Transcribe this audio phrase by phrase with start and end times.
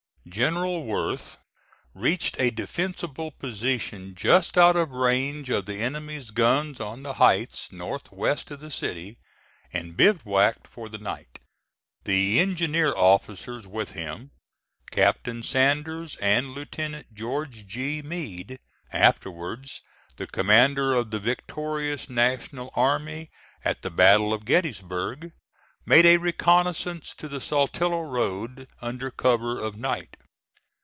[0.29, 1.37] General Worth
[1.95, 7.71] reached a defensible position just out of range of the enemy's guns on the heights
[7.71, 9.17] north west of the city,
[9.73, 11.39] and bivouacked for the night.
[12.05, 14.29] The engineer officers with him
[14.91, 18.03] Captain Sanders and Lieutenant George G.
[18.03, 18.59] Meade,
[18.93, 19.81] afterwards
[20.17, 23.31] the commander of the victorious National army
[23.65, 25.31] at the battle of Gettysburg
[25.83, 30.15] made a reconnoissance to the Saltillo road under cover of night.